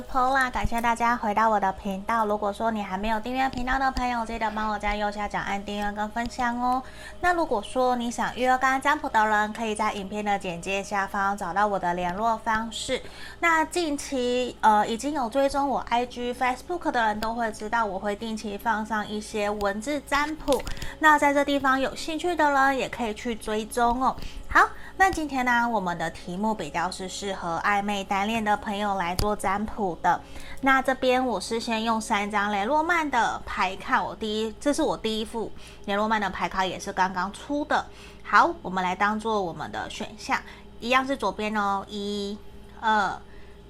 [0.00, 2.24] 是 Paula，感谢大家回到我的频道。
[2.24, 6.82] 如果说你还没有订阅频道的朋友，记得帮我在右下角按订阅跟分享哦。
[7.20, 13.02] 那如果说你想预约个案占卜的人，可以在影片的简介下方找到我的联络方式。
[13.40, 20.62] 那近期呃已经有追踪我 IG、Facebook 的人都会知道，我会定期放上一些文字占卜。
[21.00, 24.16] 那在这地方有兴趣的人也可以去追踪哦。
[24.52, 30.20] 好，那今天呢，我们的题目比较是适合暧昧单恋的朋友来做占卜的。
[30.62, 35.52] 那这边我是先用三张雷诺曼的牌卡，我第一，这是我第一副
[35.84, 37.86] 雷诺曼的牌卡，也是刚刚出的。
[38.24, 40.42] 好，我们来当做我们的选项，
[40.80, 42.36] 一样是左边哦，一、
[42.80, 43.22] 二、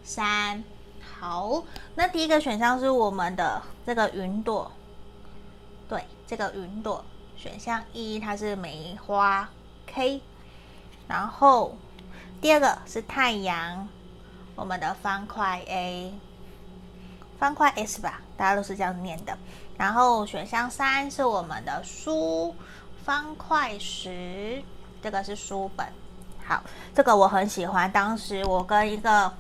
[0.03, 0.65] 三。
[1.19, 1.63] 好，
[1.95, 4.73] 那第一个选项是我们的这个云朵，
[5.91, 7.05] 对，这个云朵
[7.37, 9.47] 选项一，它是梅花
[9.87, 10.23] K。
[11.11, 11.77] 然后
[12.41, 13.89] 第二个是太阳，
[14.55, 16.15] 我们的方块 A，
[17.37, 19.37] 方块 S 吧，大家都是这样念的。
[19.77, 22.55] 然后选项三是我们的书，
[23.05, 24.63] 方块十，
[25.03, 25.85] 这个是书本。
[26.47, 26.63] 好，
[26.95, 27.91] 这个我很喜欢。
[27.91, 29.33] 当时我跟一个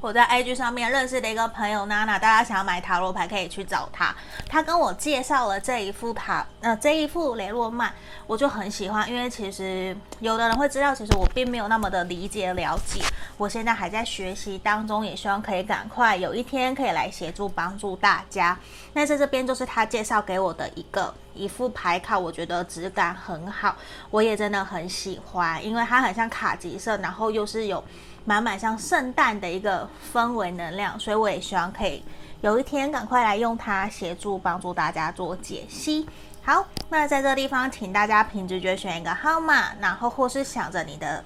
[0.00, 4.14] 我在 IG 上面认识的一个朋友娜娜，大家想要买塔罗牌可以去找他。
[4.48, 7.92] 他跟我介绍了这一副塔，呃，这一副雷诺曼，
[8.26, 9.06] 我就很喜欢。
[9.06, 13.02] 因为其实有的人会知道，其实我并没有那么的理解了解。
[13.36, 18.58] 我现在还在学习当中，也希望可以赶快有一天可以来协助帮助大家。
[18.94, 23.76] 那在这边就是他介绍给我的一个一副牌卡，我觉得质感很好，
[24.10, 27.84] 我也真的很喜欢，因为它很像卡其色，然后又是有。
[28.24, 32.02] 满满像圣诞的一个氛围能量，所以我也希望可以
[32.40, 36.06] 有一天赶快来用它协助帮助大家做解析。
[36.42, 41.24] 好，那在这地方，请大家凭直觉选一个号码，然后或是想着你的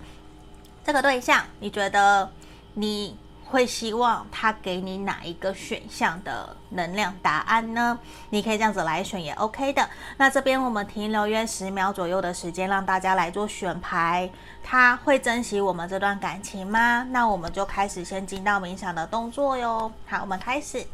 [0.84, 2.30] 这个对象，你觉得
[2.74, 3.16] 你。
[3.44, 7.98] 会希望他给你哪一个选项的能量答案呢？
[8.30, 9.88] 你可以这样子来选也 OK 的。
[10.16, 14.28] 那这边我们停留约十秒左右的时间，让大家来做选牌。
[14.62, 17.06] 他会珍惜我们这段感情吗？
[17.10, 19.92] 那我们就开始先进到冥想的动作哟。
[20.06, 20.84] 好，我们开始。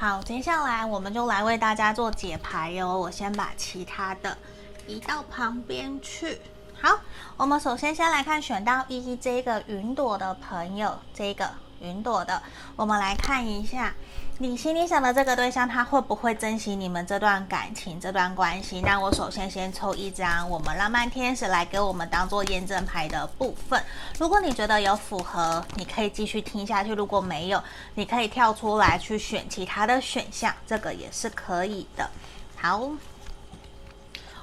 [0.00, 2.96] 好，接下来我们就来为大家做解牌哟。
[2.96, 4.38] 我先把其他的
[4.86, 6.40] 移到旁边去。
[6.80, 7.00] 好，
[7.36, 11.50] 我们首先先来看选到一一这个云朵的朋友，这个
[11.80, 12.42] 云朵的，
[12.76, 13.94] 我们来看一下。
[14.40, 18.80] 你心里想的这个对象，他会不会珍惜你们这段感情、这段关系？
[18.82, 23.82] 那我首先先抽一张我们浪漫天使来给我们当做验证牌的部分。
[24.16, 27.60] 如果你觉得有符合，你可以继续听下去；如果没有，
[27.96, 32.08] 你可以跳出来去选其他的选项，这个也是可以的。
[32.54, 32.78] 好，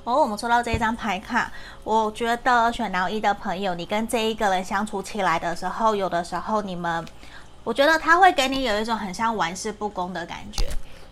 [0.04, 1.50] 哦，我们抽到这一张牌卡，
[1.86, 7.06] 我觉得选到一的朋友，你跟这一个人相处起来的时候，有的时候你们。
[7.66, 10.68] 我觉得他会给你有一种很像玩世不恭的感觉，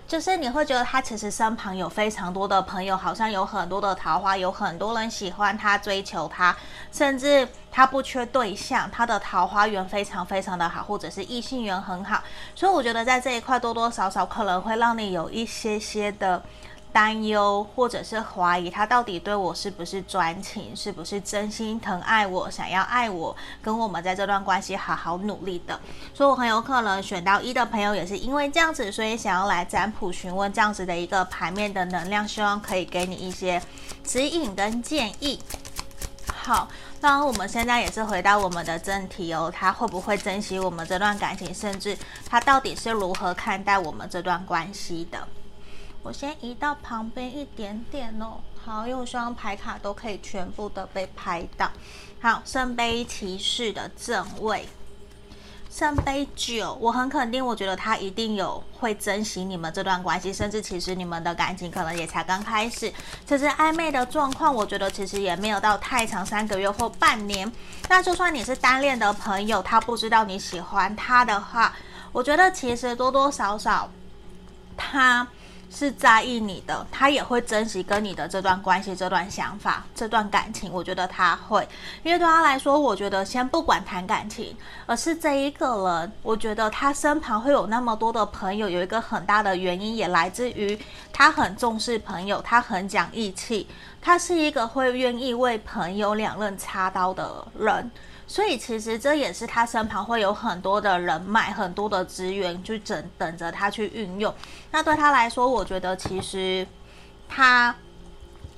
[0.07, 6.55] 就是你会觉得他其实身旁有非常多的朋友，好像有很多的桃花，有很多人喜欢他、追求他，
[6.91, 12.21] 甚至他不缺对象，他的桃花源非常非常的好，或者是异性缘很好。
[12.53, 16.43] 所以我觉得在这一块多多少少可能会让你有一些些的。
[16.93, 25.79] 担忧或者是怀疑他到底对我是不是专情，是不是真心疼爱我，想要爱我，跟我们在这段关系好好努力的。
[26.13, 33.59] 所以我很有可能选到一的朋友也是因为这样子，所以想要来占卜询问这样子的一个牌面的能量，希望可以给你一些
[34.05, 35.41] 指引跟建议。
[36.31, 36.67] 好，
[37.01, 41.97] 那我们现在也是回到我们的正题哦，他会不会珍惜我们这段感情，甚至
[42.29, 45.27] 他到底是如何看待我们这段关系的？
[46.03, 48.41] 我先移到旁边一点点哦。
[48.63, 51.69] 好，因为我希望牌卡都可以全部的被拍到。
[52.21, 54.67] 好，圣杯骑士的正位，
[55.69, 62.93] 圣杯九，我很肯定，我觉得他一定有会珍惜你们这段关系，甚至其实你们的感情可能也才刚开始，
[63.25, 64.53] 其实暧昧的状况。
[64.53, 67.51] 我觉得其实也没有到太长，三个月或半年。
[67.89, 71.75] 那就算你是单恋的朋友，他不知道你喜欢他的话，
[72.13, 73.89] 我觉得其实多多少少
[74.77, 75.27] 他。
[75.73, 80.71] 是在意你的，他也会珍惜跟你的这段关系、这段想法、这段感情。
[80.71, 81.67] 我觉得他会，
[82.03, 84.55] 因为对他来说，我觉得先不管谈感情，
[84.85, 90.77] 而是这一个人，我觉得他身旁会有那么多的朋友，有一个很大的原因也来自于
[91.11, 93.67] 他很重视朋友，他很讲义气，
[93.99, 97.91] 他是一个会愿意为朋友两刃插刀的人。
[98.33, 104.33] 所以其实这也是他身旁会有很多的人脉、很多的资源，去等等着他去运用。
[104.71, 106.67] 那对他来说，我觉得其实
[107.29, 107.75] 他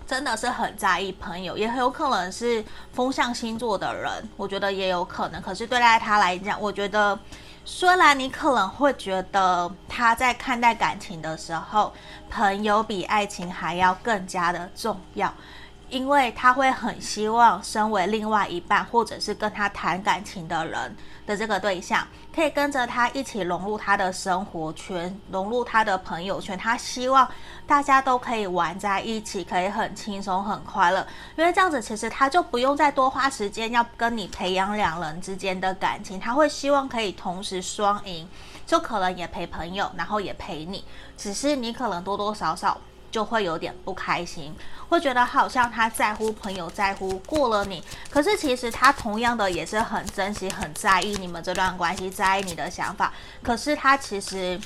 [0.08, 2.64] 真的是很在意朋友，也很有可能是
[2.94, 5.42] 风象星座的人，我觉得也有可能。
[5.42, 7.20] 可是对待他来讲，我觉得
[7.66, 11.92] 虽然你可能会觉得他在看待感情的时候，
[12.30, 15.34] 朋友比爱情还要更加的重要。
[15.90, 20.96] 因为他会很希望，身为另外一半，或者是跟他谈感情的人
[21.26, 26.58] 的这个对象，可以跟着他一起融入他的生活圈，融入他的朋友圈。
[26.58, 27.28] 他希望
[27.68, 31.06] 大家都可以玩在一起，可以很轻松、很快乐。
[31.38, 36.20] 因为这样子，其实他就不用再多花时间要跟你培养两人之间的感情。
[36.20, 38.28] 他会希望可以同时双赢，
[38.66, 40.84] 就可能也陪朋友，然后也陪你。
[41.16, 42.80] 只是你可能多多少少。
[43.16, 44.54] 就会有点不开心，
[44.90, 53.14] 会觉得好像他在乎朋友，在乎过了你，可是其实他同样的也是很珍惜、很在意你们这段关系，在意你的想法。
[53.42, 54.60] 可是他其实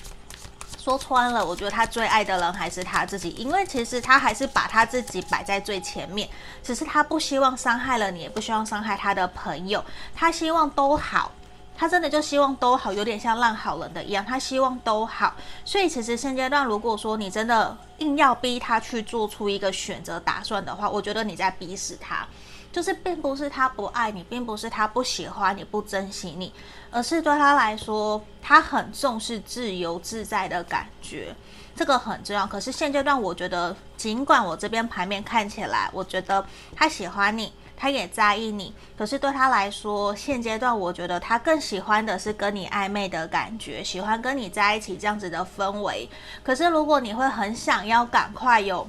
[0.79, 6.27] 说穿了，我觉得他最爱的人还是他自己，因为其实他还是把他自己摆在最前面，
[6.63, 9.85] 只是他不希望伤害了你，也不希望伤害他的朋友，
[10.15, 11.31] 他希望都好。
[11.79, 15.33] 他真的就希望都好，有点像烂好人的一样，他希望都好。
[15.63, 22.27] 所以其实现阶段，如果说你真的硬要逼他去做出一个选择打算的话，我觉得你在逼死他。
[22.71, 26.53] 就是并不是他不爱你，并不是他不喜欢你，不珍惜你，
[26.91, 31.33] 而是对他来说，他很重视自由自在的感觉，
[31.75, 32.45] 这个很重要。
[32.45, 37.51] 可是现阶段，我觉得尽管我这边牌面看起来，我觉得他喜欢你。
[37.79, 46.09] 他也在意你，可是对他来说，现阶段我觉得他更喜欢的是跟你暧昧的感觉，喜欢跟你在一起这样子的氛围。
[46.43, 48.85] 可是如果你会很想要赶快有。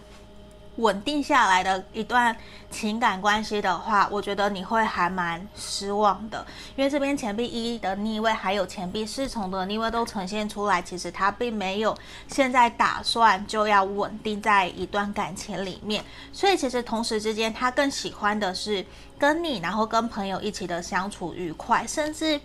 [0.77, 2.35] 稳定下来的一段
[2.71, 6.47] 情感关系的话，我觉得你会还蛮失望的，
[6.77, 11.97] 因为这边钱币一的逆位，还有钱币侍从的逆位都呈现出来，其实他并没有
[12.29, 16.03] 现在打算就要稳定在一段感情里面，
[16.33, 18.85] 所以其实同时之间，他更喜欢的是
[19.19, 22.41] 跟你，然后跟朋友一起的相处愉快，甚至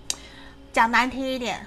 [0.73, 1.65] 讲难听一点。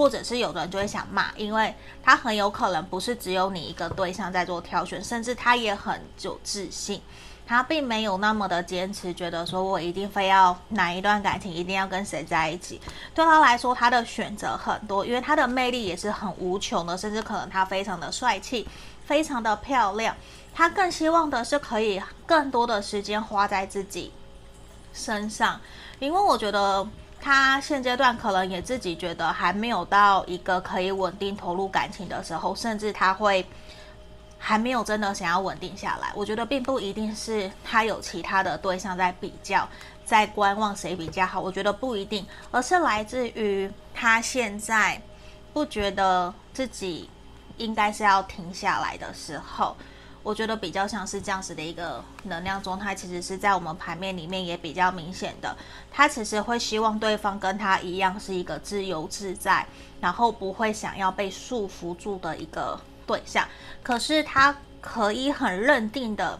[0.00, 7.02] 或者是有的人就会想骂，因为他很有可能不是只有你一个对象在做挑选，甚至他也很有自信，
[7.46, 12.80] 他并没有那么的坚持，觉得说我一定非要哪一段感情一定要跟谁在一起。
[13.14, 18.66] 对他来说，他的选择很多，因为他的魅力也是很无穷的，甚至可能他非常的帅气，
[19.04, 20.16] 非常的漂亮。
[20.54, 24.10] 他更希望的是可以更多的时间花在自己
[24.94, 25.60] 身上，
[25.98, 26.88] 因为我觉得。
[27.20, 33.44] 他现阶段可能也自己觉得还没有到一个可以稳定投入感情的时候，甚至他会
[34.38, 36.10] 还没有真的想要稳定下来。
[36.14, 39.68] 我觉得并不一定是他有其他的对象在比较，
[40.04, 41.40] 在观望谁比较好。
[41.40, 45.00] 我觉得不一定，而是来自于他现在
[45.52, 47.10] 不觉得自己
[47.58, 49.76] 应该是要停下来的时候。
[50.22, 55.56] 我觉得比较像是这样子的一个能量状态，其实是在我们牌面里面也比较明显的。
[55.90, 59.66] 他其实会希望对方跟他一样是一个自由自在，
[60.00, 63.46] 然后不会想要被束缚住的一个对象。
[63.82, 66.38] 可是他可以很认定的。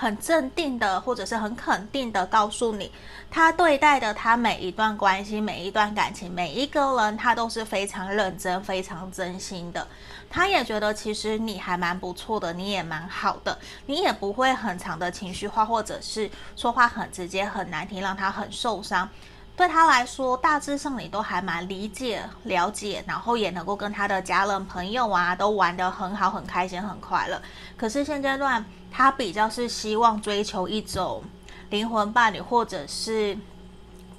[0.00, 2.92] 很镇定的，或者是很肯定的告诉你，
[3.28, 9.84] 他对待的他每一段关系、每一段感情、每一个人，他都是非常认真、非常真心的。
[10.30, 19.08] 他也觉得其实你还蛮不错的，你也蛮好的，你也不会很长的情绪化，或者是说话很直接、很难听，让他很受伤。
[19.56, 27.42] 对他来说，大致上你都还蛮理解、了解，然后也能够跟他的家人、朋友啊都玩得很好、很开心、很快乐。
[27.76, 31.22] 可是现阶段，他比较是希望追求一种
[31.70, 33.36] 灵魂伴侣，或者是。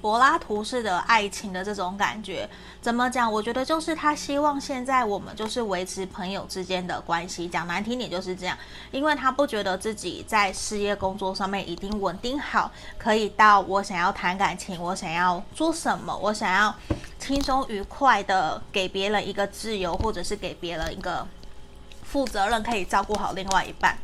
[0.02, 2.48] 柏拉图式的爱情的这种感觉，
[2.80, 3.30] 怎么讲？
[3.30, 8.56] 我觉得就是他希望现在我们就是维持朋友之间的关系，讲难听点就是这样，
[8.92, 16.74] 因为他不觉得自己在事业工作上面已经稳定好，可以到我想要谈感情，我想要做什么，我想要
[17.18, 21.26] 轻松愉快的给别人一个自由，或者是给别人一个
[22.02, 23.98] 负责任，可以照顾好另外一半。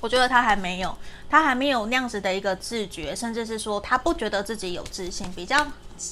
[0.00, 0.96] 我觉得他还没有，
[1.28, 5.30] 他还没有那样子的一个自觉，甚至是说他不觉得自己有自信。
[5.32, 5.66] 比较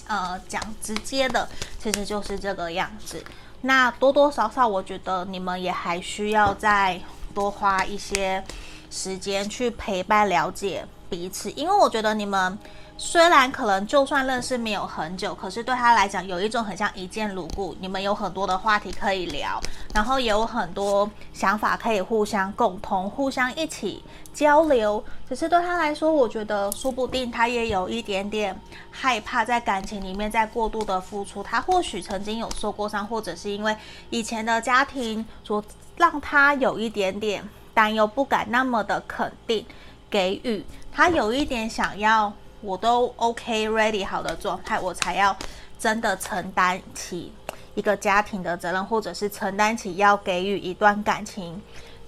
[0.07, 1.49] 呃讲直接的，
[1.83, 3.25] 其实就是这个样子。
[3.63, 7.01] 那多多少少，我觉得你们也还需要再
[7.35, 8.45] 多花一些
[8.91, 12.59] 时间去陪伴、了解彼此，因为我觉得你们
[13.01, 19.61] 虽然可能就算认识没有很久，可是对他来讲有一种很像一见如故，你们有很多的话题可以聊，
[19.95, 24.03] 然后也有很多想法可以互相共同、互相一起
[24.35, 25.03] 交流。
[25.29, 31.41] 只是对他来说，我觉得说不定他也有一点点害怕在感情里面再过度的付出。
[31.41, 33.77] 他或许曾经有受过伤，或者是因为
[34.11, 35.65] 以前的家庭所
[35.97, 39.65] 让他有一点点担忧，不敢那么的肯定
[40.11, 40.67] 给予。
[40.93, 42.33] 他有一点想要。
[42.61, 45.37] 我都 OK ready 好的状态，我才要
[45.79, 47.33] 真的承担起
[47.75, 51.63] 一个家庭的责任，或者是承担起要给予一段感情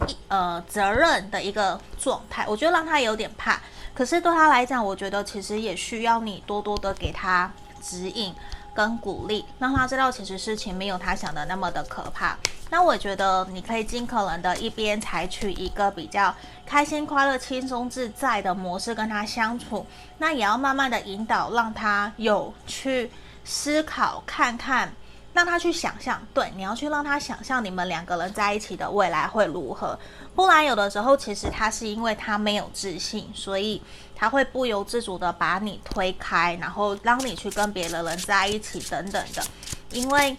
[0.07, 2.45] 一呃责任的一个状态。
[2.49, 3.61] 我觉得让他有点怕，
[3.95, 8.35] 可是对他来讲，我觉得其实也需要你多多的给他指引
[8.75, 12.37] 跟鼓励，让他知道其实事情没有他想的那么的可怕。
[12.71, 16.35] 那我觉得你可以尽可能的一边采取一个比较
[16.65, 19.85] 开心、快乐、轻松、自在的模式跟他相处，
[20.19, 23.11] 那也要慢慢的引导，让他有去
[23.45, 24.93] 思考、看看，
[25.33, 26.21] 让他去想象。
[26.35, 29.99] 对，你要去让他想象你们两个人在一起的未来会如何。
[30.35, 33.83] 不然有的时候其实他是因为他没有自信，所以
[34.15, 39.43] 他会不由自主的把你推开，然后让你去跟别的人在一起等等的，
[39.91, 40.37] 因为。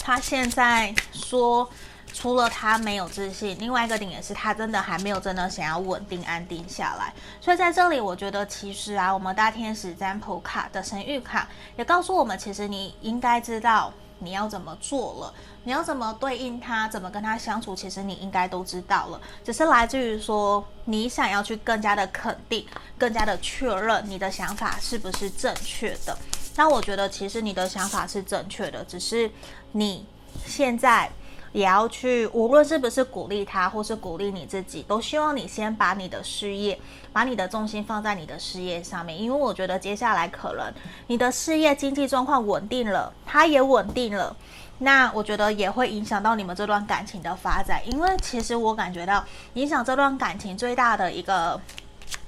[0.00, 1.68] 他现在说，
[2.14, 7.12] 除了他没有自信，另外一个点也是他真的还没有真的想要稳定安定下来。
[7.42, 11.46] 所以在这里，我觉得其实啊，我们大天使占卜卡的神諭卡
[11.76, 15.34] 也告诉我们，其实你应该知道你要怎么做了，
[15.64, 19.20] 你要怎么对应他，怎么跟他相处，其实你应该都知道了。
[19.44, 26.16] 只是来自于说，你想要去更加的肯定，更加的确认你的想法是不是正确的。
[26.56, 29.30] 那我觉得其实你的想法是正确的，只是
[29.72, 30.04] 你
[30.44, 31.10] 现在
[31.52, 36.78] 也要去，无论是不是鼓励他，或是鼓励你自己，都希望你先把你的事业，
[37.12, 40.72] 把你的重心放在你的事业上面，因为我觉得接下来可能
[41.06, 44.36] 你的事业经济状况稳定了，他也稳定了，
[44.78, 49.24] 那我觉得也会影响到你们这段感情的发展，因为其实我感觉到
[49.54, 51.60] 影响这段感情最大的一个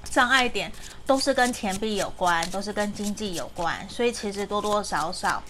[0.05, 0.73] 障碍点。
[1.07, 5.43] 都是跟钱币有关，都是跟经济有关，所以其实多多少少，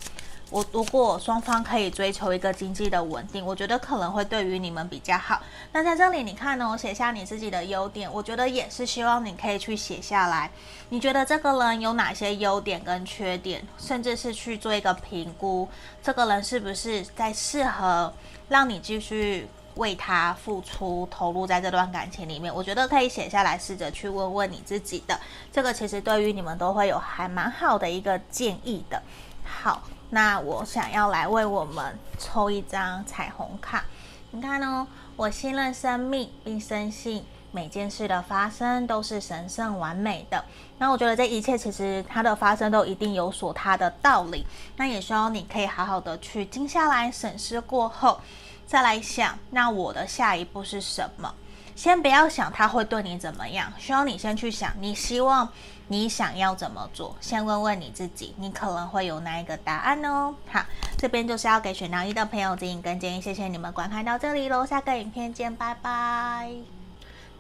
[0.51, 5.41] 我如果双方可以追求一个经济的稳定，我觉得可能会对于你们比较好。
[5.73, 6.69] 那在这里，你看呢？
[6.69, 10.51] 我写下你自己的优点，我觉得也是希望你可以去写下来。
[10.89, 15.69] 你觉得这个人有哪些优点跟缺点，甚至是去做一个评估，
[16.03, 18.13] 这个人是不是在适合
[18.49, 19.49] 让你继续。
[19.77, 25.19] 为他付出、投入在这段感情里面，我觉得可以写下来，试着去问问你自己的。
[25.53, 29.01] 这个其实对于你们都会有还蛮好的一个建议的。
[29.45, 29.81] 好，
[30.11, 33.85] 那我想要来为我们抽一张彩虹卡。
[34.33, 34.87] 你看哦，
[35.17, 40.45] 我信任生命，并深信每件事的发生都是神圣完美的。
[40.79, 44.47] 那我觉得这一切其实它的发生都一定有所它的道理。
[44.77, 48.21] 那也希望你可以好好的去静下来审视过后。
[48.67, 51.35] 再来想，那我的下一步是什么？
[51.75, 55.49] 先不要想他会对你怎么样，需要你先去想，你希望
[55.93, 57.17] 你想要怎么做？
[57.21, 60.33] 先问问你自己，你可能会有哪一个答案哦。
[60.49, 60.65] 好，
[60.97, 66.49] 这边就是要给选到一的朋友指引跟建议，谢谢你们观看到这里喽，下个影片见，拜拜。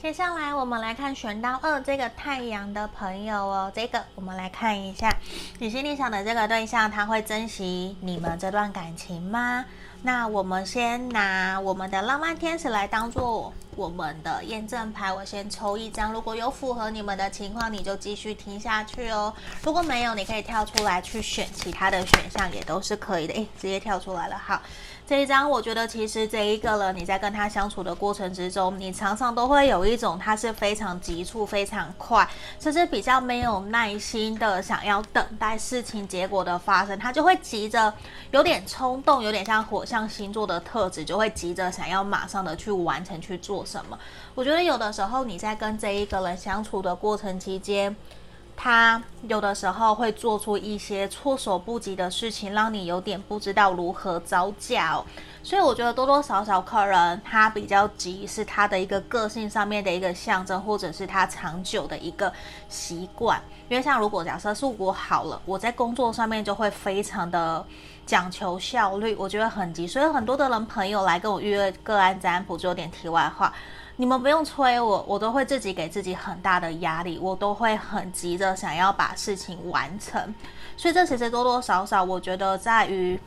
[0.02, 5.16] 接下来我们来看选到二这个太阳的朋友哦，这个我们来看一下，
[5.60, 9.64] 你心里想的这个对象，他会珍惜你们这段感情吗？
[10.02, 19.32] 那我们先拿我们的浪漫天使来当做我们的验证牌，我先抽一张，如果有符合你们的情况，你就继续听下去哦。
[19.62, 23.34] 如果没有，你可以跳出来去选其他的选项，也都是可以的。
[23.34, 24.60] 诶，直接跳出来了，好。
[25.10, 32.24] 这一张，我觉得其实这一个人，你在跟他相处的过程之中，你常常都会有一种他是非常急促、非常快，
[32.60, 37.92] 甚至比较没有耐心的想要等待事情结果的发生，他就会急着，
[38.30, 43.98] 有点冲动，有点像火象星座的特质，就会急着想要马上的去完成去做什么。
[44.36, 47.96] 我觉得有的时候你在跟这一个人相处的过程期间，
[48.62, 55.02] 他有的时候会做出一些措手不及的事情，让你有点不知道如何招架哦。
[55.42, 62.30] 所以我觉得多多少少客人他比较急，是他的一个个性上面的一个象征，或者是他长久的一个
[62.68, 63.40] 习惯。
[63.70, 67.64] 因为像如果假设是我好了，我在工作上面就会非常的
[68.04, 69.86] 讲求效率，我觉得很急。
[69.86, 73.50] 所以很多的人朋友来跟我约个案占卜，就有点题外话。
[74.00, 80.34] 你们不用催我，我都会自己给自己很大的压力，我都会很急着想要把事情完成。
[80.74, 83.20] 所以这其实多多少少，我觉得在于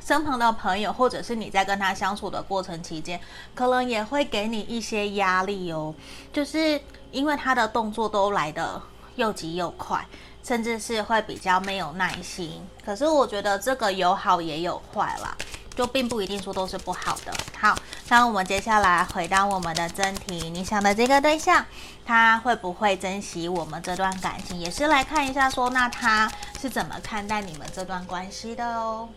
[0.00, 3.20] 身旁的朋友，或者是你在跟他相处的过程期间，
[3.54, 5.94] 可能也会给你一些压力哦。
[6.32, 6.80] 就是
[7.12, 8.82] 因为他的动作都来得
[9.14, 10.04] 又急又快，
[10.42, 12.60] 甚至是会比较没有耐心。
[12.84, 15.36] 可是我觉得这个有好也有坏啦，
[15.80, 17.32] 就并不一定说都是不好的。
[17.58, 17.74] 好，
[18.10, 21.64] 那我们接下来回到我们的正题，你想的这个对象，
[22.04, 24.58] 他会不会珍惜我们这段感情？
[24.58, 29.08] 也是来看一下说，那他是怎么看待你们这段关系的哦。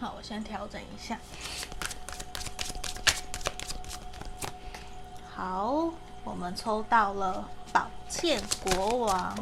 [0.00, 1.16] 好，我先调整一下。
[5.32, 5.90] 好，
[6.24, 9.32] 我们抽到了宝剑国王。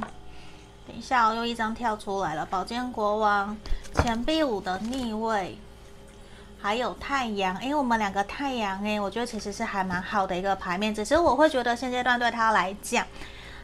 [0.86, 3.56] 等一下，我又一张跳出来了，宝剑国王、
[3.94, 5.58] 钱币五的逆位，
[6.60, 7.62] 还有太阳。
[7.62, 10.94] 因为，我们两个太阳，哎，我觉得其实是还蛮好的一个牌面。
[10.94, 13.06] 只是我会觉得现阶段对他来讲，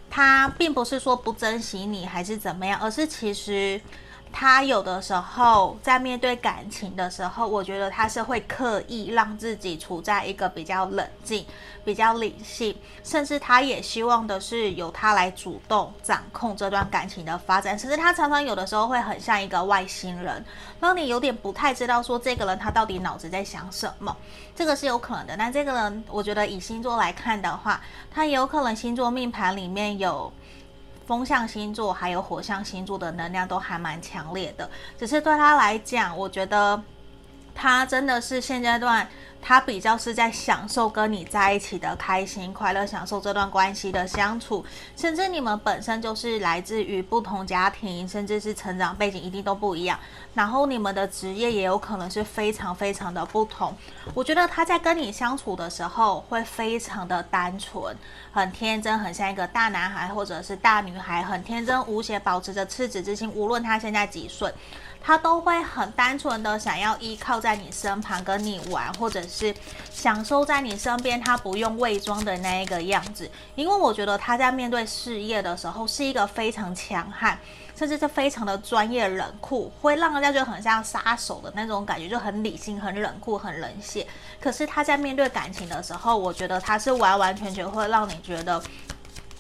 [0.09, 3.81] 他并不是说不珍惜你还是怎么样，而是其实。
[4.33, 11.45] 他有的时候在面对感情的时候，我觉得他是会刻意让自己处在一个比较冷静、
[11.85, 17.79] 比较理性，甚至他也希望的是由他来主动掌控这段感情的发展。
[17.79, 20.45] 甚至他常常有的时候会很像一个外星人，
[20.81, 24.15] 让你有点不太知道说这个人他到底脑子在想什么。
[24.55, 25.37] 这个是有可能的。
[25.37, 27.81] 那这个人，我觉得以星座来看的话，
[28.11, 30.31] 他有可能星座命盘里面有。
[31.07, 36.83] 风象星座还有火象星座的能量都还蛮强烈的，只是对他来讲，我觉得
[37.55, 39.09] 他真的是现阶段。
[39.41, 44.65] 他比较是在享受跟你在一起的开心快乐，享受这段关系的相处，
[44.97, 49.99] 甚至你们本身就是来自于不同家庭，甚至是成长背景一定都不一样，
[50.35, 53.73] 然后你们的职业也有可能是非常非常的不同。
[54.15, 57.97] 我觉得他在跟你相处的时候会非常的单纯，
[58.33, 64.53] 很天真，很像一个大男孩或者是大女孩，很天真无邪，保持着赤子之心，无论他现在几岁。
[65.07, 69.55] 他都会很单纯的想要依靠在你身旁跟你玩，或者是
[69.89, 73.31] 享受在你身边，他不用伪装的那一个样子。
[73.55, 77.39] 因为我觉得他在面对事业的时候是一个非常强悍，
[77.77, 84.05] 甚至是非常的专业冷酷，会让人家觉得很像杀手的那种感觉，就很理性、很冷酷、很冷血。
[84.41, 88.61] 可是他在面对感情的时候，我觉得他是完完全全会让你觉得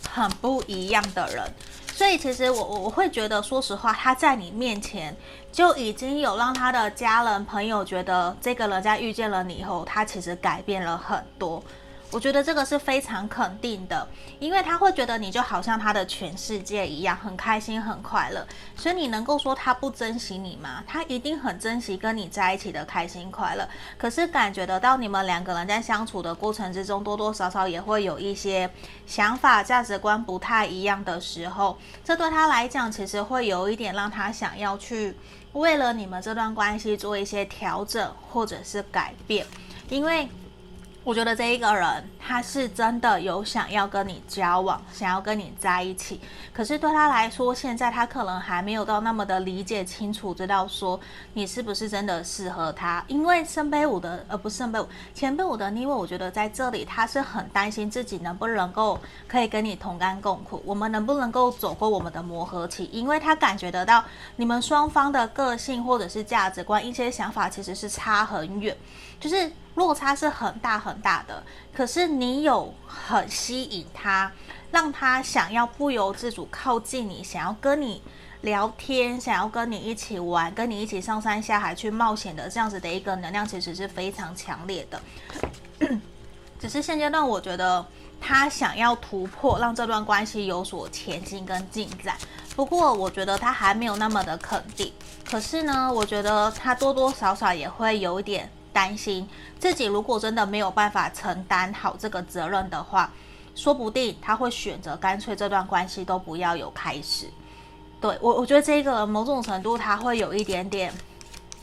[0.08, 1.52] 很不一样的人。
[1.92, 5.17] 所以其实我我会觉得，说实话，他在你面前
[5.56, 11.64] 就已经有让他的家人朋友觉得，这个人在遇见了你以后，他其实改变了很多。
[12.12, 14.06] 我觉得这个是非常肯定的，
[14.38, 18.47] 因为他会觉得你就好像他的全世界一样，很开心、很快乐。
[18.76, 20.84] 所以你能够说他不珍惜你吗？
[20.86, 23.66] 他一定很珍惜跟你在一起的开心快乐。
[23.97, 28.71] 可是感觉得到你们两个人在相处的过程之中，多多少少也会有一些
[29.06, 35.16] 想法、价值观不太一样的时候，这对他来讲其实会有一点让他想要去
[35.58, 39.47] 为了你们这段关系做一些调整或者是改变，
[39.88, 40.28] 因为。
[41.06, 46.21] 我觉得这一个人，他是真的有想要跟你交往，想要跟你在一起。
[46.52, 50.99] 可是对他来说，现在他可能还没有到那么的理解清楚，知道说
[51.34, 53.04] 你是不是真的适合他。
[53.06, 62.90] 因为圣杯五的，呃，不是圣杯五，前辈五的逆位，我觉得在这里他是很担心自己能不能够可以跟你同甘共苦，我们能不能够走过我们的磨合期？
[62.90, 68.76] 因为他感觉得到你们双方的个性或者是价值观、一些想法其实是差很远，
[69.21, 69.52] 就是。
[69.76, 74.32] 落差是很大很大的，可是你有很吸引他，
[74.71, 78.02] 让他想要不由自主靠近你，想要跟你
[78.41, 85.00] 聊天，想要跟你一起玩，跟你一起上山下海去冒险的这样子的一个能量，其实是非常强烈的。
[86.58, 87.84] 只是现阶段，我觉得
[88.19, 92.17] 他想要突破，让这段关系有所前进跟进展。
[92.54, 94.91] 不过，我觉得他还没有那么的肯定。
[95.23, 98.50] 可是呢，我觉得他多多少少也会有一点。
[98.76, 99.26] 担心
[99.58, 103.10] 自己如果真的没有办法承担好这个责任的话，
[103.54, 107.26] 说不定他会选择干脆这段关系都不要有开始。
[108.02, 110.93] 对，我，我觉得这个某种程度他会有一点点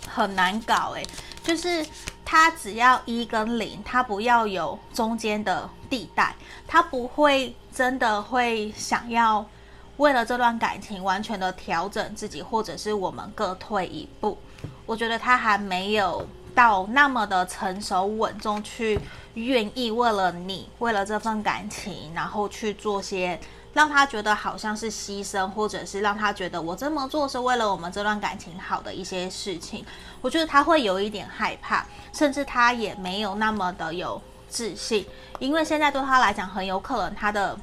[0.08, 1.08] 很难搞诶，
[1.44, 1.86] 就是
[2.26, 6.36] 他只要一跟零，他不要有中间的地带，
[6.68, 9.46] 他不会真的会想要
[9.98, 14.36] 为了这段感情完全的调整自己，或者是我们各退一步。
[14.88, 16.28] 我觉得他还没有。
[16.56, 19.00] 到那么的成熟稳重，去
[19.34, 23.40] 愿意为了你，为了这份感情，然后去做些
[23.74, 29.84] 让他觉得好像是牺牲，或者是让他觉得我这么做是为了我们这段感情好的一些事情，
[30.22, 35.06] 我觉得他会有一点害怕，甚至他也没有那么的有自信，
[35.40, 37.58] 因为现在对他来讲，很有可能他的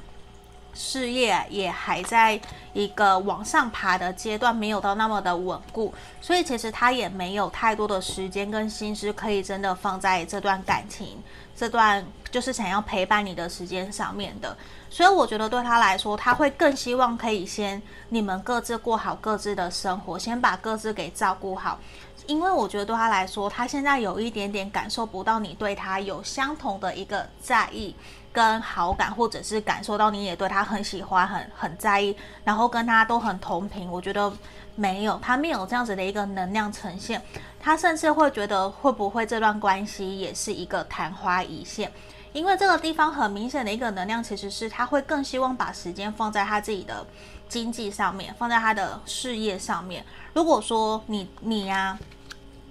[0.73, 2.39] 事业也还在
[2.73, 11.21] 一个往上爬的阶段，没有到那么的稳固，所以其实他也没有太多的时间跟心思可以真的放在这段感情、
[11.55, 14.55] 这段就是想要陪伴你的时间上面的。
[14.89, 21.79] 所以我觉得对他来说，他会更希望可以先你们各自过好各自的生活，先把各自给照顾好。
[22.27, 27.95] 因为我觉得对他来说，他现在有一点点感受不到你对他有相同的一个在意
[28.31, 33.89] 跟好感，或者是感受到你也对他很喜欢、很很在意，然后跟他都很同频。
[33.89, 34.31] 我觉得
[34.75, 37.21] 没有，他没有这样子的一个能量呈现。
[37.59, 41.91] 他甚至会觉得会不会这段关系也是一个昙花一现？
[42.33, 47.05] 因为这个地方很明显的一个能量，其实是他会更希望把时间放在他自己的
[47.49, 50.03] 经济上面，放在他的事业上面。
[50.33, 51.99] 如果说你你呀、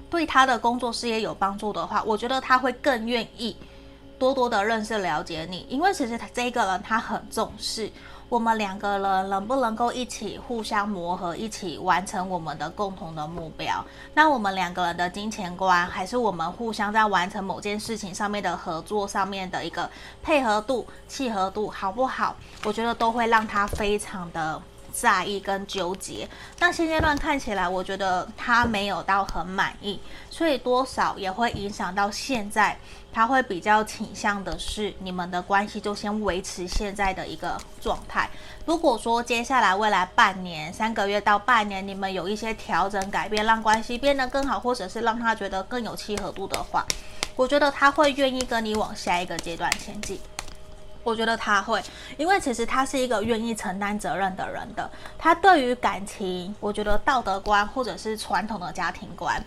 [0.09, 3.55] 对他的工作事业有帮助的话，我觉得他会更愿意
[4.21, 7.91] 多多的认识了解你，因为其实他这个人他很重视
[8.29, 13.83] 我们两个人能不能够一起互相磨合，一起完成我们的共同的目标。
[14.13, 19.91] 那我们两个人的金钱观，还是我们互相在完成某件事情上面的合作上面的一个
[20.23, 22.37] 配合度、契合度好不好？
[22.65, 24.61] 我觉得都会让他非常的。
[24.93, 26.29] 在意跟纠结，
[26.59, 32.77] 那现阶段看起来，我觉得他没有到很满意，所以多少也会影响到现在，
[33.13, 38.31] 他会比较倾向的是你们的关系就先维持现在的一个状态。
[38.65, 46.85] 如果说接下来未来半年、三个月到半年，你们有一些调整改变，让关系变得更好，或者是让他觉得更有契合度的话，
[47.35, 50.21] 我觉得他会愿意跟你往下一个阶段前进。
[51.03, 51.83] 我觉得他会，
[52.19, 54.89] 因为其实他是一个愿意承担责任的人的。
[55.19, 59.43] 他对于感情，我觉得道德观或者是传统的家庭观，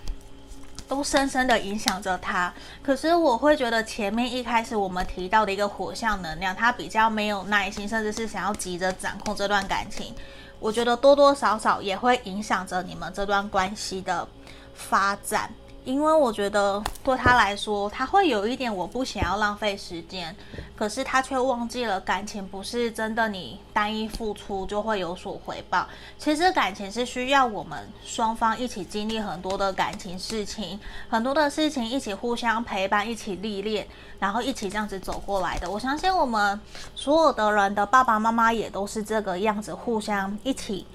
[0.88, 2.54] 都深深的影响着他。
[2.82, 10.14] 可是我会觉得前面一开始我们提到的一个火象能量，他比较没有耐心，甚至是想要急着掌控这段感情。
[10.60, 14.28] 我觉得多多少少也会影响着你们这段关系的
[14.74, 15.54] 发展。
[15.86, 20.36] 因为我觉得对他来说，他会有一点我不想要浪费时间，
[20.76, 25.88] 可是他却忘记了感情不是真的你单一付出就会有所回报。
[26.18, 33.86] 其实感情是需要我们双方一起经历很多的感情事情，很多的事情一起互相陪伴，一起历练，
[34.20, 35.70] 然后一起这样子走过来的。
[35.70, 36.60] 我相信我们
[36.96, 40.88] 所有的人的爸爸妈妈也都是这个样子，互相一起。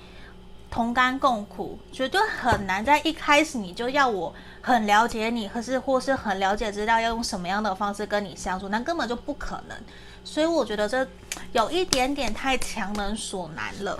[0.70, 9.76] 同甘共苦，绝对很难在一开始你就要我很了解你，可是或是很了解知道要用什么样的方式跟你相处，那根本就不可能。
[10.24, 11.07] 所以我觉得这
[11.52, 13.98] 有一点点太强人所难了。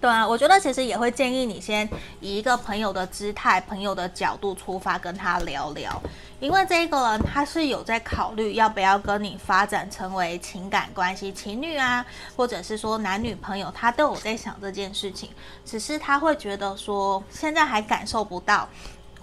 [0.00, 1.86] 对啊，我觉得其实也会建议你先
[2.20, 6.00] 以一个朋友的姿态、朋友的角度出发跟他聊聊。
[6.40, 12.02] 因为这个人他是有在考虑要不要跟你发展成为情感关系，情侣啊，
[12.34, 15.28] 或者是说男女朋友，他都有在想这件事情。
[15.66, 18.66] 只是他会觉得说，现在还感受不到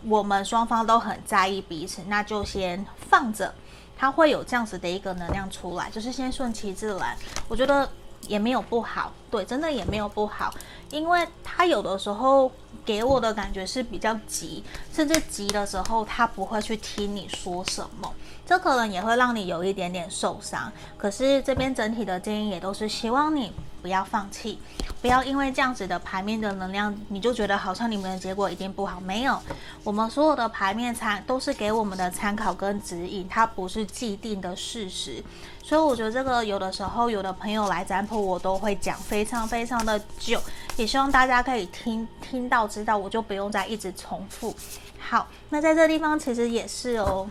[0.04, 3.52] 我们双方都很在意彼此，那就先放着。
[3.98, 7.18] 他会有这样子的一个能量出来，就是先顺其自然。
[7.48, 7.90] 我觉得
[8.22, 10.54] 也没有不好，对，真的也没有不好，
[10.92, 12.52] 因为他有的时候。
[12.86, 18.10] 给我的感觉是比较急，甚至急的时候他不会去听你说什么，
[18.46, 20.72] 这可能也会让你有一点点受伤。
[20.98, 23.52] 可是这边整体的建议也都是希望你
[23.88, 24.60] 不要放弃，
[25.02, 29.00] 不要因为这样子的牌面的能量，你就觉得好像你们的结果一定不好。
[29.00, 29.42] 没有，
[29.82, 35.24] 我们所有的牌面参都是给我们的参考跟指引，它不是既定的事实。
[35.64, 40.38] 所以我觉得这个有的时候有的朋友来占卜，我都会讲非常非常的久，
[40.76, 44.54] 也希望大家可以听听到知道，我就不用再一直重复。
[45.00, 47.26] 好，那在这地方其实也是哦，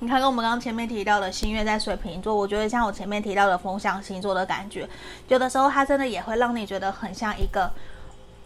[0.00, 4.88] 你看跟我们刚刚前面提到的星月在水瓶座，我觉得像我前面提到的风象星座的感觉，
[5.28, 7.70] 有的时候它真的也会让你觉得很像一个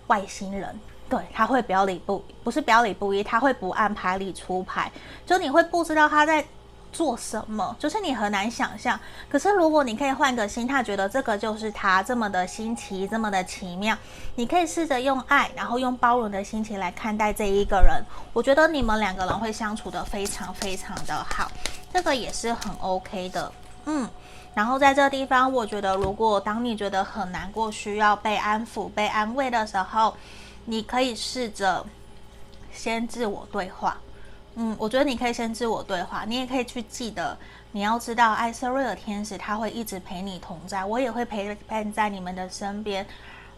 [0.08, 4.90] 外星人，对，他会表里不不是表里不一，他会不按牌理出牌，
[5.24, 6.44] 就你会不知道他在。
[6.94, 8.98] 做什么，就是你很难想象。
[9.28, 13.98] 可是如果你可以换个心态，觉得这个就是他这么的新奇，这么的奇妙，
[14.36, 18.00] 你可以试着用爱，然后用包容的心情来看待这一个人。
[18.32, 21.50] 我觉得你们两个人会相处得非常非常的好，
[21.92, 23.50] 这个也是很 OK 的。
[23.86, 24.08] 嗯，
[24.54, 30.16] 然后在这地方，我觉得如果当你觉得很难过，需要被安抚、被安慰的时候，
[30.66, 31.84] 你可以试着
[32.72, 33.98] 先自我对话。
[34.56, 37.36] 嗯，我觉得你可以先自我对话，你也可以去记得，
[37.72, 43.04] 你要知道艾瑟瑞尔天使他会一直陪你同在，我也会陪伴在你们的身边。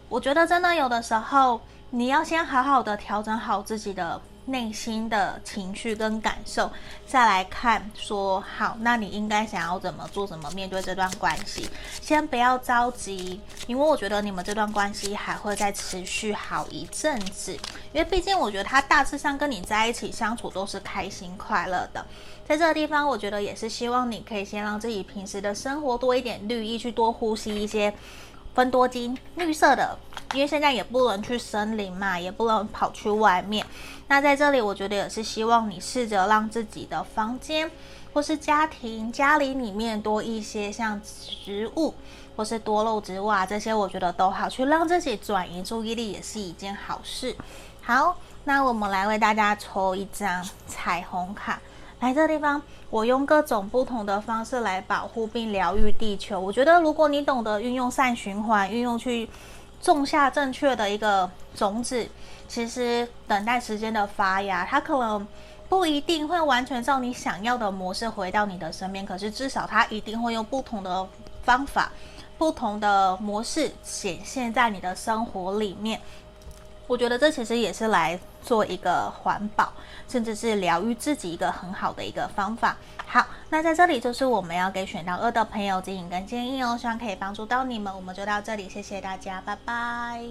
[0.09, 6.71] 我觉得真的有的时候，你要先好好的调整好自己的内心的情绪跟感受，
[7.05, 11.69] 再来看说好，那你应该想要怎么做，怎么面对这段关系？
[12.01, 17.51] 先不要着急，因为我觉得你们这段关系还会再持续好一阵子。
[17.93, 22.05] 因为毕竟我觉得他大致上跟你在一起相处都是开心快乐的，
[22.47, 27.93] 在这个地方，我觉得也是希望你可以先让自己平时的生活多一点绿意，去多呼吸一些。
[28.57, 29.95] 分多金绿色的，
[30.33, 33.63] 因为现在也不能去森林嘛，也不能跑去外面。
[34.07, 37.69] 那在这里，我觉得也是希望你试着让自己的房间
[38.11, 40.99] 或是家庭家里里面多一些像
[41.45, 41.93] 植物，
[42.35, 47.35] 或是多肉植物啊，这些我觉得都好，去让自己转移注意力也是一件好事。
[47.83, 51.61] 好，那我们来为大家抽一张彩虹卡。
[51.99, 56.39] 来这个地方，我用各种不同的方式来保护并疗愈地球。
[56.39, 59.27] 我觉得，如果你懂得运用善循环，运用去
[59.81, 62.07] 种下正确的一个种子，
[62.47, 65.27] 其实等待时间的发芽，它可能
[65.67, 71.07] 不一定会完全照你想要的模式回到你的身边，可是至少它一定会用不同的
[71.41, 71.91] 方法、
[72.37, 75.99] 不同的模式显现在你的生活里面。
[76.87, 79.73] 我觉得这其实也是来做一个环保，
[80.07, 82.77] 甚至是疗愈自己一个很好的一个方法。
[83.05, 87.93] 好，那在这里就是我们要给选到二的朋友指引跟建议哦，希望可以帮助到你们。
[87.93, 90.23] 我们就到这里，谢谢大家，拜拜。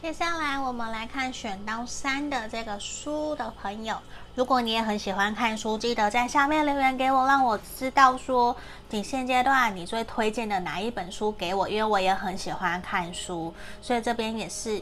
[0.00, 3.96] 接下来我们来看选到三的这个书的朋友，
[4.36, 8.56] 如果你也很喜欢看书，记得在下面留言给我，让我知道说
[8.90, 14.80] 你现阶段你最推荐的哪一本书给我，因为我也很喜欢看书，所以这边也是。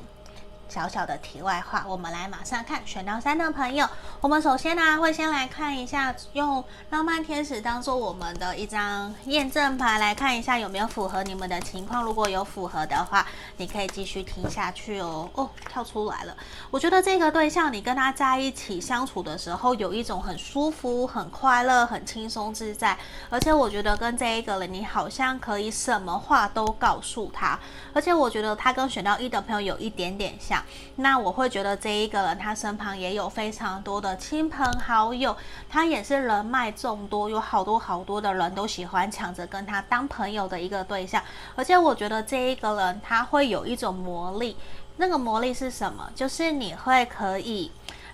[0.71, 3.87] 小小的题外话，我们来马上看选到三的朋友。
[4.21, 12.05] 我们首先呢、会先来看一下，用浪漫天使当做我们的一张验证牌，来看一下有没有符合你们的情况。
[12.05, 15.29] 如果有符合的话，你可以继续听下去哦。
[15.35, 16.37] 哦，跳出来了。
[16.71, 22.97] 我觉得这个对象，你跟他在一起相处的时候，有一种很舒服、很快乐、很轻松自在。
[23.29, 27.59] 而且我觉得跟这一个人，你好像可以什么话都告诉他。
[27.93, 30.60] 而且我觉得他跟选到一的朋友有一点点像。
[30.97, 35.37] 那我会觉得这一个人，他身旁也有非常多的亲朋好友，
[35.69, 41.23] 他也是人脉众多，有好多好多的人都喜欢抢着跟他当朋友的一个对象。
[41.55, 44.57] 而且我觉得这一个人他会有一种魔力，
[44.97, 46.11] 那个魔力是什么？
[46.15, 47.71] 就是你会可以。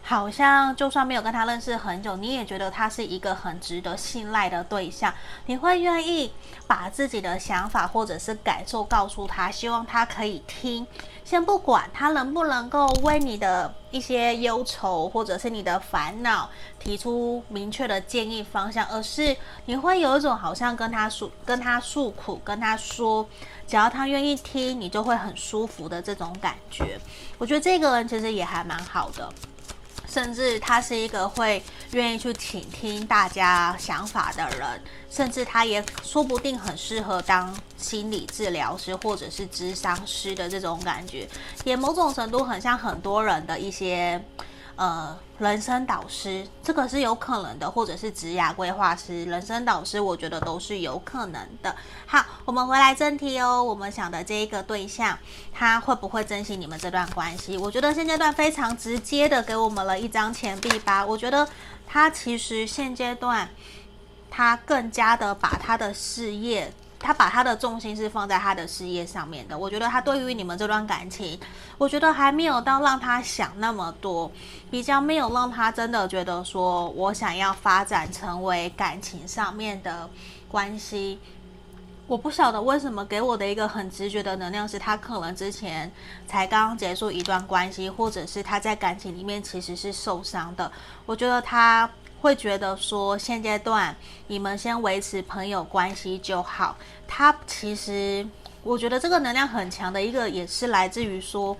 [0.09, 5.13] 好像就算没有跟他认识很久，你也觉得他是一个很值得信赖的对象。
[5.47, 6.33] 你会愿意
[6.69, 10.87] 把自己的想法或者是感受告诉他，希望他可以听。
[11.25, 23.29] 先不管他能不能够为你的一些忧愁或者是你的烦恼提出明确的建议方向，而是你会有一种好像跟他诉、跟他诉苦、跟他说，
[23.67, 26.97] 只要他愿意听，你就会很舒服的这种感觉。
[27.39, 29.29] 我觉得这个人其实也还蛮好的。
[30.17, 41.29] 甚至他是一个会愿意去倾听大家想法的人，甚至他也说不定很适合当心理治疗师或者是智商师的这种感觉，
[41.65, 44.19] 也某种程度很像很多人的一些。
[44.77, 51.75] 呃，人生导师这个是有可能的，或者是职涯规划师、人生导师，我觉得都是有可能的。
[52.07, 53.65] 好，我们回来正题哦。
[53.65, 55.19] 我们想的这一个对象，
[55.51, 57.57] 他会不会珍惜你们这段关系？
[57.57, 61.05] 我觉得现阶段非常直接的给我们了一张钱币吧。
[61.07, 61.49] 我觉得
[61.87, 63.49] 他其实现阶段，
[64.31, 66.71] 他更加的把他的事业。
[66.99, 69.57] 他把他的重心是放在他的事业上面的。
[69.57, 71.39] 我觉得他对于你们这段感情，
[71.79, 74.31] 我觉得还没有到让他想那么多，
[74.71, 80.09] 比较没有让他真的觉得说我想要发展成为感情上面的
[80.49, 81.19] 关系。
[82.07, 85.91] 我不晓得为什么给我的一个很直觉的能量是他可能之前
[86.27, 90.71] 才刚刚结束一段关系，或者是他在感情里面其实是受伤的。
[91.05, 91.89] 我觉得他。
[92.21, 93.95] 会觉得说，现阶段
[94.27, 96.77] 你们先维持朋友关系就好。
[97.07, 98.27] 他其实，
[98.63, 101.57] 我觉得这个能量很强的一个，也是来自于说，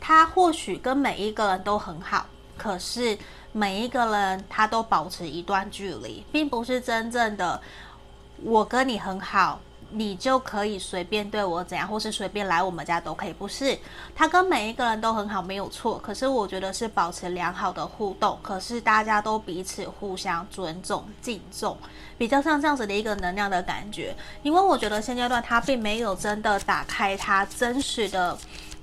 [0.00, 3.18] 他或许跟每一个人都很好，可是
[3.52, 7.60] 每一个人他都保持一段距离，并不是真正的
[8.42, 9.60] 我跟你很好。
[9.90, 13.78] 你就可以随便对我怎样，或是随便来我们家都可以，不是？
[14.14, 15.98] 他跟每一个人都很好，没有错。
[15.98, 21.76] 可是我觉得是保持良好的互动，可是大家都彼此互相尊重、敬重，
[22.18, 24.14] 比较像这样子的一个能量的感觉。
[24.42, 28.36] 因为我觉得现阶段他并没有真的打开他真实的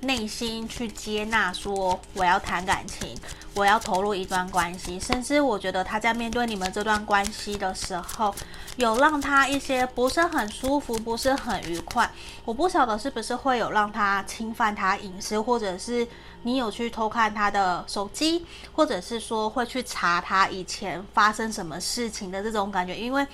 [0.04, 3.14] 内心去接纳，说我要谈感情，
[3.54, 8.34] 我要投入一段关系，甚至我觉得他在面对你们这段关系的时候，
[8.76, 12.10] 有让他一些不是很舒服，不是很愉快。
[12.44, 16.06] 我不晓得是不是会有让他侵犯他隐私，或者是
[16.42, 23.26] 你有去偷看他的手机，或者是说会去查他以前发生什么事情的这种感觉，因为。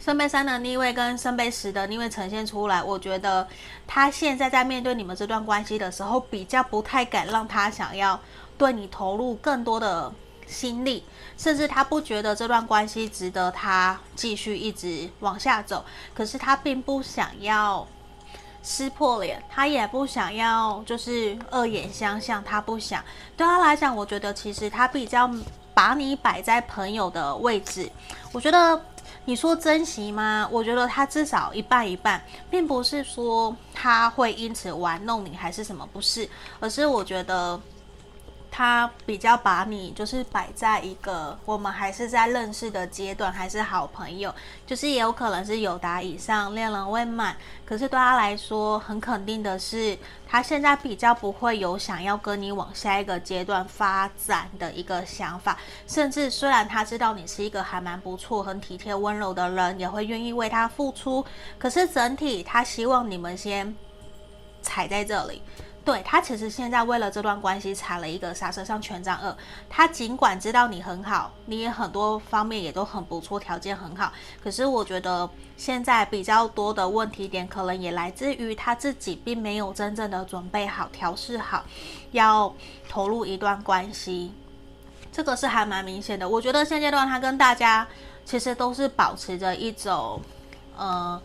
[0.00, 3.46] 圣杯三的逆位跟圣杯十的逆位呈现出来，我觉得
[3.86, 8.18] 他现在在面对你们这段关系的时候，比较不太敢让他想要
[8.56, 10.10] 对你投入更多的
[10.46, 11.04] 心力，
[11.36, 15.84] 甚至他不觉得这段关系值得他继续一直往下走。
[16.14, 17.86] 可是他并不想要
[18.62, 23.04] 撕破脸，他也不想要就是恶言相向，他不想。
[23.36, 25.30] 对他来讲，我觉得其实他比较
[25.74, 27.90] 把你摆在朋友的位置，
[28.32, 28.80] 我觉得。
[29.24, 30.48] 你说珍惜吗？
[30.50, 36.28] 我觉得他至少一半一半，并不是说他会因此玩弄你还是什么，不是，
[36.58, 37.60] 而是我觉得。
[38.60, 44.34] 他比较把你就是摆在一个我们还是在认识的阶段，还是好朋友，
[44.66, 47.34] 就是也有可能是友达以上，恋人未满。
[47.64, 55.56] 可是对他来说，很肯定的是，他现在比较不会有想要跟你往下一个阶段发展的一个想法。
[55.86, 61.24] 甚至虽然他知道你是一个还蛮不错、很体贴、温柔的人，也会愿意为他付出，
[61.58, 63.74] 可是整体他希望你们先
[64.60, 65.40] 踩在这里。
[65.90, 69.36] 对，他其实现在为了这段关系踩了一个刹车，像权杖二。
[69.68, 74.12] 他尽管知道你很好，你也很多方面也都很不错，条件很好。
[74.40, 81.64] 可是我觉得现在比较多的问题点，可能也来自于他自己并没有真正的准备好、调试好，
[82.12, 82.54] 要
[82.88, 84.32] 投入一段关系。
[85.10, 86.28] 这个是还蛮明显的。
[86.28, 87.84] 我觉得现阶段他跟大家
[88.24, 90.20] 其实都是保持着一种，
[90.76, 91.20] 呃。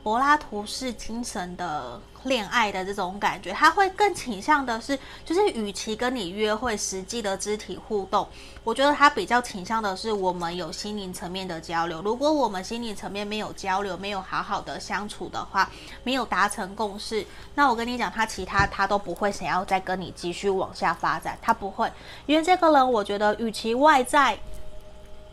[0.00, 8.28] 柏拉图式精神的恋爱的这种感觉，他会更倾向的是，就是与其跟你约会，实际的肢体互动，
[8.64, 12.02] 我觉得他比较倾向的是我们有心灵层面的交流。
[12.02, 15.70] 如果我们心灵层面没有交流，没有好好的相处的话，
[16.02, 21.90] 没有达成共识，那我跟你讲，他其他他都不会想要再跟你继续往下发展，他不会，
[22.26, 24.38] 因为这个人，我觉得与其外在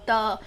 [0.05, 0.39] 的。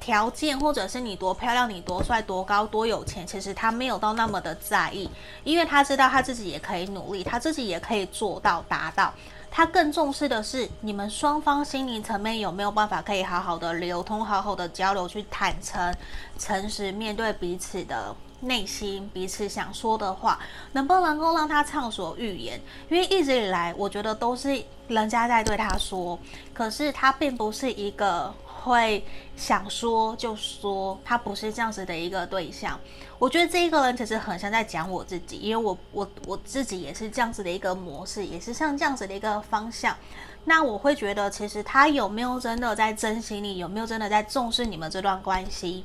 [0.00, 5.08] 条件，或者是你多漂亮，你多帅，多高，多有钱，其实他没有到那么的在意，
[5.44, 9.12] 因为他知道他自己也可以努力，他自己也可以做到达到。
[9.50, 15.94] 他更重视的是你们双方心灵层面有没有办法可以好好的流通，好好的交流，去坦诚、
[16.38, 20.38] 诚实面对彼此的内心，彼此想说的话，
[20.72, 22.60] 能不能够让他畅所欲言？
[22.90, 26.18] 因为一直以来，我觉得都是人家在对他说，
[26.52, 28.32] 可是他并不是一个。
[28.62, 29.04] 会
[29.36, 32.78] 想说就说，他不是这样子的一个对象。
[33.18, 39.96] 我觉得这一个人其实很像在讲我自己，因为我我我自己也是这样子的一个模式，也是像这样子的一个方向。
[40.44, 45.84] 那我会觉得，其实他有没有真的在珍惜你，有没有真的在重视你们这段关系？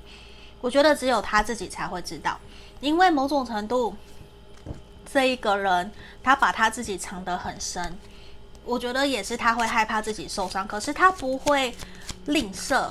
[0.61, 2.39] 我觉得只有他自己才会知道，
[2.79, 3.95] 因为某种程度，
[5.11, 7.97] 这一个人他把他自己藏得很深。
[8.63, 11.73] 我觉得也是他会害怕自己受伤，可是他不会。
[12.25, 12.87] 吝啬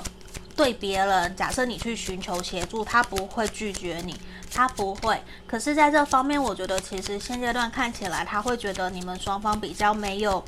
[0.55, 4.15] 对别人，假设你去寻求协助，他不会拒绝你，
[4.53, 5.19] 他不会。
[5.47, 10.45] 可是，在这方面，我觉得其实现阶段看起来，他会觉得你们双方比较没有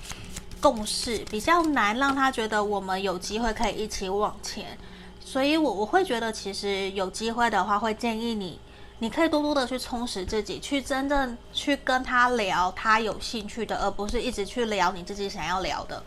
[0.60, 4.76] 共识，比较难让他觉得我们有机会可以一起往前。
[5.24, 8.60] 所以我我会觉得，其实有机会的话，会建议你，
[8.98, 16.04] 你可以多多的去充实自己，去真正去跟他聊他有兴趣的，而不是一直去聊你自己想要聊的。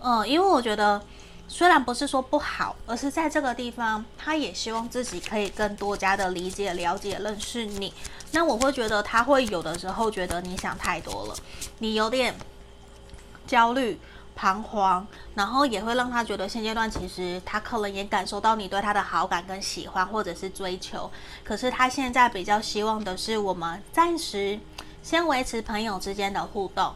[0.00, 1.00] 嗯，因为我觉得。
[1.50, 7.92] 虽然不是说不好，而是在这个地方，他也希望自己可以更多加的理解、了解、认识你。
[8.32, 11.34] 那我会觉得他会有的时候觉得你想太多了，
[11.78, 12.34] 你有点
[13.46, 13.98] 焦虑、
[14.36, 21.10] 彷徨，然后也会让他觉得现阶段其实他可能也感受到你对他的好感跟喜欢，或者是追求。
[21.42, 24.60] 可是他现在比较希望的是我们暂时
[25.02, 26.94] 先维持朋友之间的互动。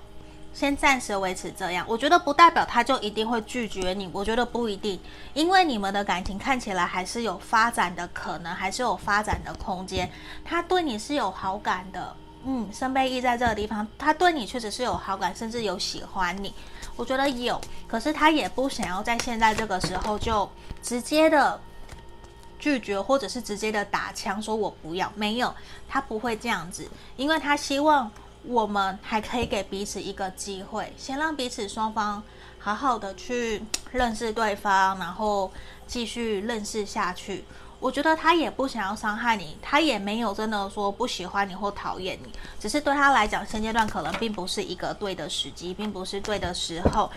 [0.55, 5.01] 先暂时维持这样，我觉得不代表他就一定会拒绝你，我觉得不一定，
[5.33, 10.11] 因为你们的感情看起来还是有发展的可能，还是有发展的空间。
[10.45, 16.53] 他对你是有好感的，嗯，圣杯一在这个地方，他对你确实是有好感，甚至有喜欢你，
[16.97, 17.59] 我觉得有。
[17.89, 20.49] 可是他也不想要在现在这个时候就
[20.83, 21.59] 直接的
[22.59, 25.53] 拒绝，或者是直接的打枪说我不要，没有，
[25.89, 26.87] 他不会这样子，
[27.17, 28.11] 因为他希望。
[28.45, 32.23] 我们还可以给彼此一个机会，先让彼此双方
[32.59, 35.53] 好好的去认识对方，然后
[35.87, 37.45] 继续认识下去。
[37.79, 47.11] 我觉得他也不想要伤害你，他也没有真的说不喜欢你或讨厌你，只是对他来讲，现阶段可能并不是一个对的时机，并不是对的时候。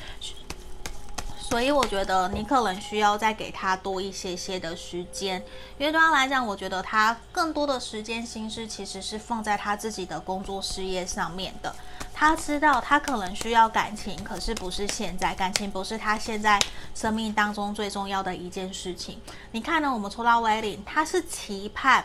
[1.48, 5.38] 所以我觉得你可能需要再给他多一些些的时间，
[5.78, 11.74] 因为对他来讲，我觉得他更多的时间心思其实是放在他自己的工作事业上面的。
[12.14, 16.60] 他知道他可能需要感情，可是不是现在，感情不是他现在
[16.96, 19.22] 生命当中最重要的一件事情。
[19.52, 19.94] 你看呢？
[19.94, 22.04] 我们抽到威灵，他是期盼。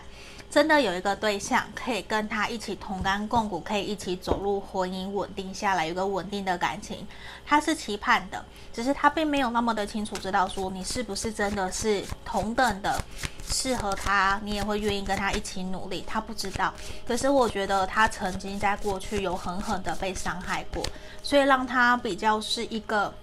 [0.50, 7.06] 真的有一个对象可以跟他一起同甘共苦，可以一起走入婚姻，稳定下来，有个稳定的感情，
[7.46, 13.00] 他是期盼的，只是他并没有那么的清楚知道说你是不是真的是同等的
[13.46, 16.74] 适合他，你也会愿意跟他一起努力，他不知道。
[17.06, 20.84] 可是我觉得他曾经在过去有狠狠的被伤害过，
[21.22, 23.14] 所以让他比较是一个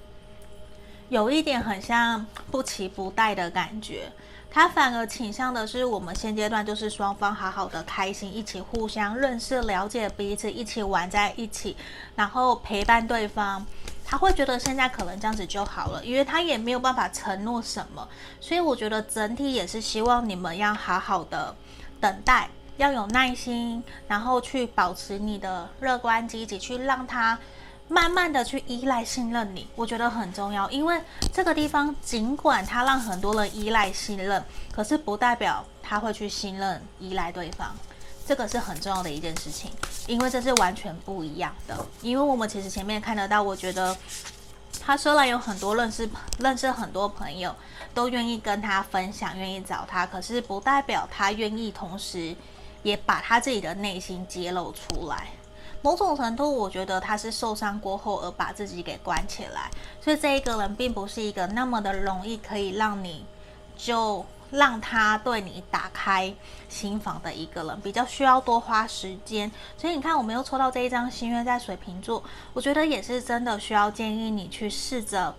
[1.10, 4.10] 有一点很像不期不待的感觉。
[4.50, 11.78] 他反而倾向的是，我们现阶段就是双方好好的开心，一起互相认识、了解彼此，一起玩在一起，
[12.16, 13.66] 然后陪伴对方。
[14.04, 18.08] 他会觉得现在可能这样子就好了，因为他也没有办法承诺什么。
[18.40, 21.54] 所以我觉得整体也是希望你们要好好的
[22.00, 27.38] 等待，要有耐心，然后去保持你的乐观积极，去让他。
[27.90, 31.02] 慢慢的去依赖信任你，我觉得很重要，因为
[31.34, 37.68] 这个地方尽管他让很多人依赖信任，可是不代表他会去信任依赖对方，
[38.28, 39.72] 这个是很重要的一件事情，
[40.06, 41.86] 因为这是完全不一样的。
[42.02, 43.96] 因为我们其实前面看得到，我觉得
[44.82, 46.10] 他虽然有很多认识
[46.40, 47.56] 认识很多朋友，
[47.94, 52.36] 都愿意跟他分享，愿意找他，可是不代表他愿意同时
[52.84, 55.28] 也把他自己的内心揭露出来。
[55.88, 59.72] 某种程度，我觉得他是受伤过后而把自己给关起来，
[60.02, 63.24] 所以这一个人并不是一个那么的容易可以让你
[63.78, 66.34] 就让他对你打开
[66.68, 69.50] 心房的一个人，比较需要多花时间。
[69.78, 72.22] 所以你看，我们又抽到这一张心愿在水瓶座，
[72.52, 75.34] 我觉得也是真的需要建议你去试着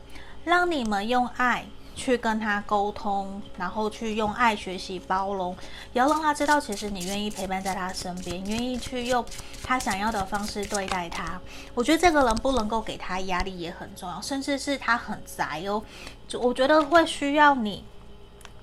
[0.45, 1.67] 让你们用爱。
[1.99, 5.55] 去跟他沟通，然后去用爱学习包容，
[5.93, 9.25] 也要让他知道，其实你愿意陪伴在他身边，愿意去用
[9.65, 11.41] 他想要的方式对待他。
[11.75, 15.83] 我觉得这个人不能够给他压力也很重要，甚至是他很宅哦，
[16.29, 17.85] 就我觉得会需要你。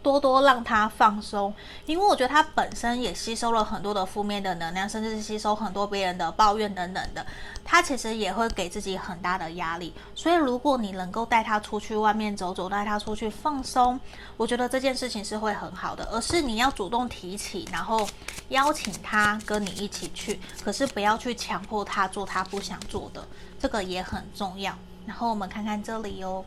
[0.05, 1.51] 多多让他放松，
[1.87, 7.25] 因为我觉得他本身也吸收了很多的负面的能量，甚至是吸收很多别人的抱怨等等的，
[7.63, 9.91] 他其实也会给自己很大的压力。
[10.13, 13.99] 所以如果你能够带他出去外面走走，带他出去放松，
[14.37, 16.07] 我觉得这件事情是会很好的。
[16.11, 18.07] 而是你要主动提起，然后
[18.49, 23.27] 邀请他跟你一起去，可是不要去强迫他做他不想做的，
[23.59, 24.71] 这个也很重要。
[25.07, 26.45] 然后我们看看这里哦，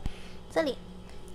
[0.49, 0.77] 这里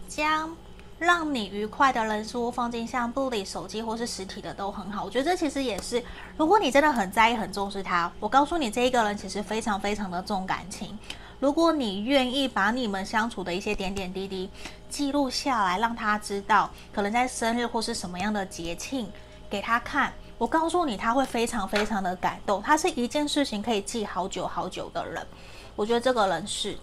[0.09, 0.57] 将。
[0.99, 5.05] 让你愉快的人事物放进相簿里，手机或是实体的都很好。
[5.05, 6.03] 我觉得这其实也是，
[6.37, 10.99] 如果你真的很在意、很重视他，我告诉你，这一个人其实非常非常的重感情。
[11.41, 14.49] 如果你愿意把你们相处的一些点点滴滴
[14.89, 19.11] 记录下来，让他知道，可能在生日或是什么样的节庆
[19.51, 22.63] 给他看，我告诉你，他会非常非常的感动。
[22.63, 25.27] 他是一件事情可以记好久好久的人，
[25.75, 26.79] 我觉得这个人是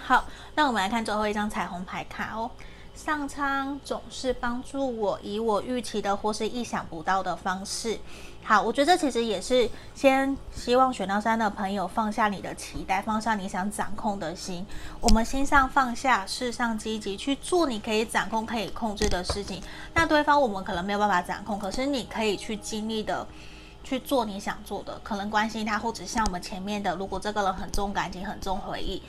[0.00, 0.24] 好。
[0.54, 2.50] 那我们来看最后一张彩虹牌卡哦。
[2.94, 7.98] 上苍总是帮助我，以我预期的或是意想不到的方式。
[8.42, 14.64] 好，我觉得这其实也是先希望选到三的朋友放下你的期待，放下你想掌控的心。
[15.00, 19.62] 我们心上放下，事上积极去做你可以掌控、可以控制的事情。
[19.94, 23.26] 那对方我们可能没有办法掌控，可是你可以去尽力的
[23.82, 25.00] 去做你想做的。
[25.02, 29.02] 可能关心他，或者像我们前面的，如果这个人很重感情、很重回忆。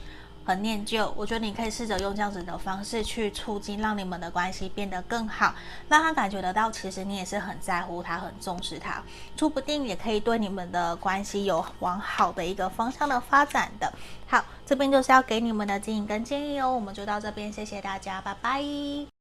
[0.46, 5.56] 很念旧，我觉得你可以试着用这样子的方式去促进，让你们的关系变得更好，
[5.89, 9.02] 让他感觉得到，其实你也是很在乎他，很重视他，
[9.36, 13.91] 说不定也可以对你们的关系有往好的一个方向的发展的。
[14.28, 19.14] 好，这边就是要给你们的建议跟建议哦，我们就到这边，谢谢大家，拜拜。